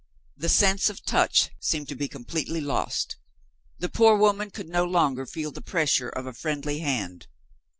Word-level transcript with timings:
The 0.35 0.49
sense 0.49 0.89
of 0.89 1.05
touch 1.05 1.51
seemed 1.59 1.87
to 1.89 1.95
be 1.95 2.07
completely 2.07 2.59
lost 2.59 3.17
the 3.77 3.87
poor 3.87 4.17
woman 4.17 4.49
could 4.49 4.67
no 4.67 4.83
longer 4.83 5.27
feel 5.27 5.51
the 5.51 5.61
pressure 5.61 6.09
of 6.09 6.25
a 6.25 6.33
friendly 6.33 6.79
hand. 6.79 7.27